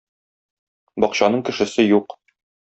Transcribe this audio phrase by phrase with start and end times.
[1.05, 2.19] Бакчаның кешесе юк.